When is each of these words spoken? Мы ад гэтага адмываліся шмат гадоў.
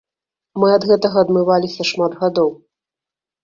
Мы 0.63 0.71
ад 0.77 0.87
гэтага 0.93 1.17
адмываліся 1.27 1.87
шмат 1.93 2.19
гадоў. 2.25 2.49